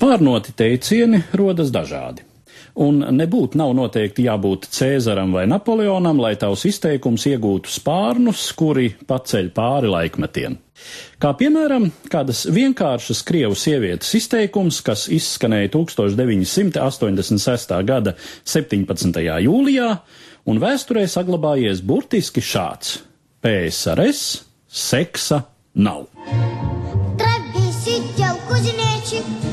Spārnoti 0.00 0.54
teicieni 0.56 1.18
rodas 1.36 1.68
dažādi. 1.68 2.22
Un 2.80 3.02
nebūtu 3.18 3.58
nav 3.60 3.74
noteikti 3.76 4.24
jābūt 4.24 4.70
Cēzaram 4.72 5.34
vai 5.36 5.42
Napoleonam, 5.50 6.16
lai 6.24 6.38
tavs 6.40 6.64
izteikums 6.70 7.26
iegūtu 7.28 7.68
spārnus, 7.68 8.46
kuri 8.56 8.96
paceļ 9.04 9.50
pāri 9.52 9.90
laikmetiem. 9.92 10.56
Kā 11.20 11.36
piemēram, 11.36 11.90
kādas 12.08 12.48
vienkāršas 12.48 13.20
krievu 13.28 13.52
sievietes 13.52 14.08
izteikums, 14.16 14.80
kas 14.86 15.04
izskanēja 15.12 15.68
1986. 15.76 17.76
gada 17.84 18.16
17. 18.48 19.20
jūlijā, 19.50 19.90
un 20.48 20.64
vēsturē 20.64 21.04
saglabājies 21.12 21.84
burtiski 21.84 22.40
šāds- 22.40 23.04
PSRS 23.44 24.48
seksa 24.64 25.44
nav. 25.76 26.08
Trabīs, 27.20 27.84
ideāl, 28.00 28.40
kuzinēči. 28.48 29.49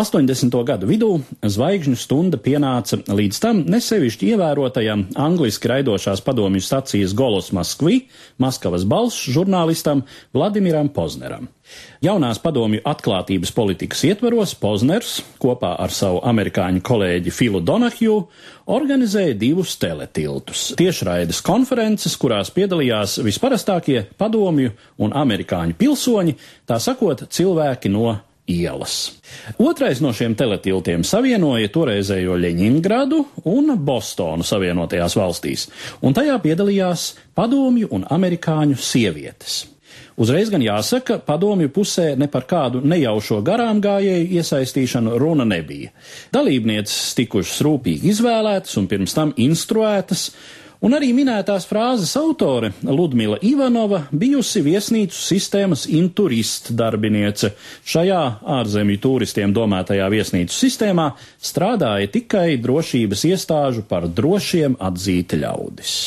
80. 0.00 0.54
gadu 0.64 0.88
vidū 0.88 1.08
zvaigžņu 1.44 1.98
stunda 2.00 2.38
pienāca 2.40 3.02
līdz 3.04 3.38
tam 3.42 3.58
nesevišķi 3.68 4.30
ievērotajam 4.32 5.02
angliski 5.20 5.68
raidošās 5.68 6.22
padomju 6.24 6.62
stacijas 6.64 7.12
Golos 7.12 7.50
Maskvi, 7.52 8.06
Maskavas 8.40 8.86
balss 8.88 9.28
žurnālistam 9.28 10.06
Vladimiram 10.32 10.88
Pozneram. 10.88 11.50
Jaunās 12.00 12.40
padomju 12.40 12.80
atklātības 12.88 13.52
politikas 13.52 14.00
ietvaros 14.08 14.56
Pozners 14.56 15.18
kopā 15.42 15.74
ar 15.84 15.92
savu 15.92 16.22
amerikāņu 16.32 16.80
kolēģi 16.80 17.36
Filu 17.36 17.60
Donahju 17.60 18.16
organizēja 18.72 19.36
divus 19.36 19.76
teletiltus- 19.76 20.70
tiešraides 20.80 21.42
konferences, 21.44 22.16
kurās 22.16 22.48
piedalījās 22.56 23.20
visparastākie 23.20 24.06
padomju 24.16 24.72
un 24.96 25.12
amerikāņu 25.12 25.76
pilsoņi, 25.76 26.36
tā 26.66 26.80
sakot, 26.80 27.28
cilvēki 27.28 27.92
no 27.92 28.16
ielas. 28.50 28.96
Otrais 29.62 30.02
no 30.02 30.12
šiem 30.16 30.34
teletiltiem 30.38 31.04
savienoja 31.06 31.70
toreizējo 31.72 32.36
Ļeņingradu 32.42 33.24
un 33.50 33.74
Bostonu 33.78 34.46
Savienotajās 34.46 35.16
valstīs, 35.18 35.68
un 36.02 36.16
tajā 36.16 36.38
piedalījās 36.42 37.12
padomju 37.38 37.92
un 37.94 38.08
amerikāņu 38.10 38.78
sievietes. 38.80 39.62
Uzreiz 40.20 40.50
gan 40.52 40.60
jāsaka, 40.60 41.16
padomju 41.24 41.70
pusē 41.72 42.10
ne 42.20 42.26
par 42.28 42.44
kādu 42.48 42.82
nejaušo 42.84 43.38
garām 43.46 43.80
gājēju 43.80 44.26
iesaistīšanu 44.36 45.14
runa 45.20 45.46
nebija. 45.48 45.94
Dalībnieces 46.34 47.14
tikušas 47.16 47.62
rūpīgi 47.64 48.10
izvēlētas 48.12 48.76
un 48.76 48.88
pirms 48.90 49.16
tam 49.16 49.32
instruētas, 49.40 50.26
Un 50.80 50.94
arī 50.96 51.10
minētās 51.12 51.66
frāzes 51.68 52.14
autore 52.16 52.70
Ludmila 52.88 53.36
Ivanova 53.44 54.06
bijusi 54.16 54.62
viesnīcu 54.64 55.12
sistēmas 55.12 55.82
inturist 55.92 56.70
darbiniece. 56.72 57.50
Šajā 57.84 58.20
ārzemju 58.56 59.02
turistiem 59.04 59.52
domātajā 59.52 60.08
viesnīcu 60.08 60.56
sistēmā 60.56 61.10
strādāja 61.36 62.08
tikai 62.16 62.56
drošības 62.64 63.26
iestāžu 63.28 63.84
par 63.92 64.08
drošiem 64.08 64.78
atzīti 64.80 65.42
ļaudis. 65.44 66.00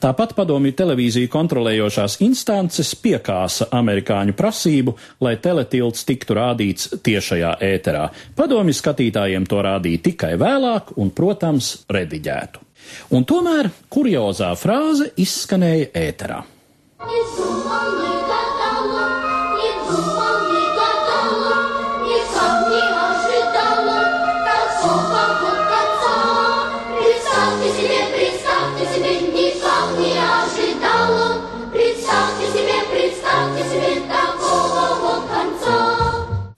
Tāpat 0.00 0.30
padomju 0.32 0.72
televīziju 0.78 1.28
kontrolējošās 1.28 2.14
instances 2.24 2.94
piekāsa 3.02 3.66
amerikāņu 3.76 4.32
prasību, 4.38 4.94
lai 5.20 5.34
teletilts 5.44 6.06
tiktu 6.08 6.38
rādīts 6.38 6.88
tiešajā 7.04 7.52
ēterā. 7.68 8.06
Padomju 8.38 8.76
skatītājiem 8.78 9.44
to 9.50 9.60
rādīja 9.66 10.04
tikai 10.08 10.32
vēlāk 10.40 10.94
un, 10.96 11.12
protams, 11.12 11.74
rediģētu. 11.92 12.64
Un 13.12 13.28
tomēr 13.28 13.68
kuriozā 13.92 14.54
frāze 14.56 15.12
izskanēja 15.20 15.92
ēterā. 16.06 16.40
Не 17.00 17.39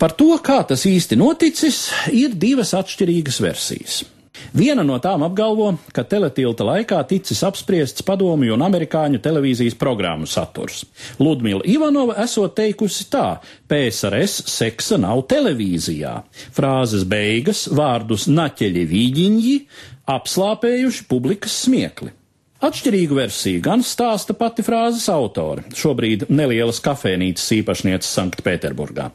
Par 0.03 0.11
to, 0.19 0.33
kā 0.43 0.65
tas 0.67 0.83
īsti 0.83 1.15
noticis, 1.15 1.85
ir 2.11 2.33
divas 2.35 2.73
atšķirīgas 2.75 3.37
versijas. 3.39 4.01
Viena 4.51 4.83
no 4.83 4.97
tām 4.99 5.23
apgalvo, 5.23 5.69
ka 5.95 6.03
teletilta 6.03 6.65
laikā 6.67 6.99
ticis 7.07 7.45
apspriests 7.47 8.03
padomju 8.03 8.57
un 8.57 8.65
amerikāņu 8.67 9.21
televīzijas 9.23 9.77
programmu 9.79 10.27
saturs. 10.27 10.81
Ludmila 11.23 11.63
Ivanova 11.71 12.17
esot 12.25 12.57
teikusi 12.59 13.07
tā: 13.13 13.37
PSRS 13.71 14.49
seksa 14.51 14.99
nav 14.99 15.23
televīzijā. 15.31 16.17
Frāzes 16.57 17.07
beigas 17.07 17.69
vārdus 17.71 18.27
naķeļi 18.27 18.85
vīģiņi 18.97 19.55
apslāpējuši 20.17 21.07
publikas 21.13 21.63
smiekli. 21.69 22.11
Atšķirīgu 22.63 23.17
versiju 23.19 23.59
gan 23.59 23.81
stāsta 23.83 24.37
pati 24.39 24.63
frāzes 24.63 25.09
autore, 25.11 25.65
šobrīd 25.75 26.29
nelielas 26.31 26.79
kafejnīcas 26.85 27.49
īpašniece 27.57 28.07
Sanktpēterburgā. 28.07 29.09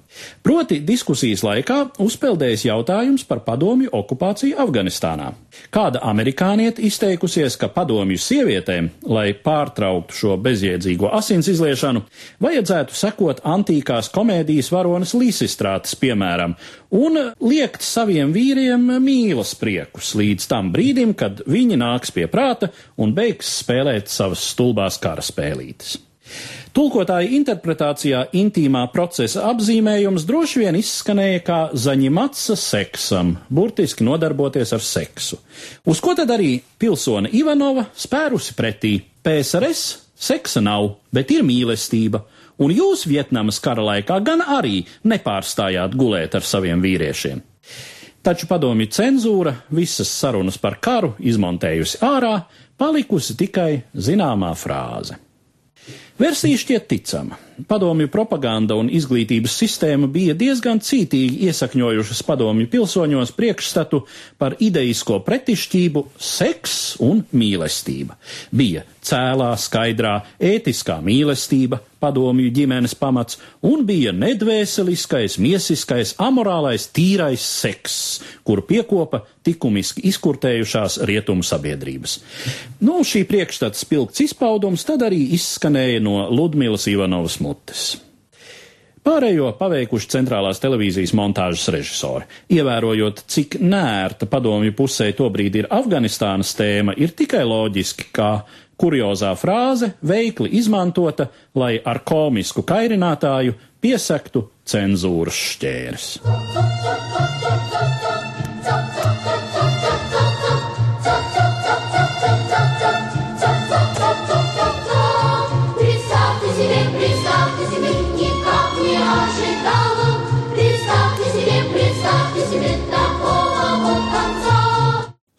Proti 0.44 0.81
diskusijas 0.84 1.46
laikā 1.47 1.78
uzpeldējis 2.03 2.66
jautājums 2.68 3.24
par 3.30 3.46
padomju 3.46 3.94
okupāciju 3.96 4.57
Afganistānā. 4.59 5.30
Kāda 5.72 6.02
amerikānieta 6.09 6.84
izteikusies, 6.84 7.56
ka 7.56 7.69
padomju 7.72 8.19
sievietēm, 8.19 8.90
lai 9.07 9.31
pārtrauktu 9.31 10.19
šo 10.19 10.36
bezjēdzīgo 10.44 11.07
asins 11.16 11.47
izliešanu, 11.47 12.03
vajadzētu 12.44 13.00
sekot 13.00 13.40
antīkās 13.47 14.12
komēdijas 14.12 14.74
varonas 14.75 15.16
Līsistrātes 15.16 15.96
piemēram 15.96 16.57
un 16.91 17.18
liekt 17.44 17.84
saviem 17.84 18.36
vīriem 18.36 18.91
mīlas 19.03 19.56
priekus 19.59 20.13
līdz 20.19 20.52
tam 20.52 20.75
brīdim, 20.75 21.16
kad 21.18 21.41
viņi 21.47 21.80
nāks 21.80 22.13
pie 22.16 22.28
prāta 22.31 22.74
un 23.00 23.16
beigs 23.16 23.37
spēlēt 23.46 24.12
savas 24.12 24.44
stulbās 24.53 25.00
kara 25.02 25.24
spēlītes. 25.25 25.98
Tulkotāja 26.78 27.31
interpretācijā 27.34 28.20
intīmā 28.38 28.84
procesa 28.94 29.48
apzīmējums 29.50 30.28
droši 30.30 30.62
vien 30.62 30.78
izskanēja 30.78 31.40
kā 31.48 31.59
zaņimatsa 31.74 32.58
seksam, 32.59 33.31
burtiski 33.50 34.06
nodarboties 34.06 34.75
ar 34.78 34.84
seksu. 34.86 35.40
Uz 35.90 36.02
ko 36.03 36.14
tad 36.20 36.30
arī 36.36 36.59
pilsone 36.78 37.31
Ivanova 37.34 37.88
spērusi 37.98 38.53
pretī 38.59 38.94
PSRS 39.25 39.88
seksa 40.18 40.62
nav, 40.62 40.92
bet 41.14 41.34
ir 41.34 41.46
mīlestība, 41.48 42.22
un 42.62 42.74
jūs 42.74 43.08
Vietnamas 43.09 43.62
kara 43.64 43.86
laikā 43.94 44.19
gan 44.25 44.44
arī 44.46 44.84
nepārstājāt 45.09 45.98
gulēt 45.98 46.38
ar 46.38 46.46
saviem 46.46 46.84
vīriešiem. 46.84 47.42
Taču 48.28 48.44
padomju 48.44 48.90
cenzūra 48.92 49.54
visas 49.72 50.10
sarunas 50.12 50.58
par 50.60 50.74
karu 50.84 51.14
izmontējusi 51.24 52.02
ārā, 52.04 52.34
palikusi 52.76 53.38
tikai 53.40 53.70
zināmā 53.96 54.50
frāze. 54.60 55.16
Versija 56.20 56.60
šķiet 56.60 56.90
ticama. 56.92 57.38
Padomju 57.66 58.12
propaganda 58.13 58.75
un 58.78 58.91
izglītības 58.94 59.56
sistēma 59.57 60.06
bija 60.13 60.35
diezgan 60.38 60.78
cītīgi 60.84 61.47
iesakņojušas 61.47 62.22
padomju 62.28 62.69
pilsoņos 62.69 63.34
priekšstatu 63.34 64.03
par 64.38 64.53
ideisko 64.62 65.18
pretišķību 65.25 66.03
seks 66.22 66.75
un 67.01 67.23
mīlestība. 67.34 68.19
Bija 68.53 68.85
cēlā, 69.07 69.56
skaidrā, 69.57 70.19
ētiskā 70.38 71.00
mīlestība, 71.01 71.79
padomju 71.97 72.51
ģimenes 72.53 72.94
pamats, 73.00 73.40
un 73.66 73.81
bija 73.88 74.13
nedvēseliskais, 74.13 75.39
miesiskais, 75.41 76.13
amorālais, 76.22 76.86
tīrais 76.94 77.42
seks, 77.42 77.98
kuru 78.45 78.65
piekopa 78.69 79.24
likumiski 79.48 80.03
izkurtējušās 80.10 81.00
rietumu 81.07 81.45
sabiedrības. 81.48 82.18
Nu, 82.83 83.00
šī 83.07 83.24
priekšstata 83.30 83.80
spilgts 83.80 84.25
izpaudums 84.25 84.83
tad 84.88 85.06
arī 85.07 85.21
izskanēja 85.38 86.01
no 86.03 86.27
Ludmilas 86.27 86.88
Ivanovas 86.92 87.39
mutes. 87.48 87.96
Pārējo 89.08 89.54
paveikuši 89.56 90.10
centrālās 90.12 90.60
televīzijas 90.60 91.14
montāžas 91.16 91.70
režisori. 91.72 92.26
Ievērojot, 92.52 93.22
cik 93.32 93.56
nērta 93.64 94.28
padomju 94.28 94.74
pusē 94.76 95.14
tobrīd 95.16 95.56
ir 95.62 95.70
Afganistānas 95.72 96.52
tēma, 96.60 96.98
ir 97.00 97.16
tikai 97.16 97.46
loģiski, 97.48 98.10
ka 98.12 98.32
kuriozā 98.78 99.32
frāze 99.40 99.94
veikli 100.04 100.52
izmantota, 100.60 101.30
lai 101.56 101.78
ar 101.80 102.04
komisku 102.04 102.66
kairinātāju 102.68 103.56
piesaktu 103.80 104.44
cenzūras 104.68 105.40
šķērs. 105.54 106.12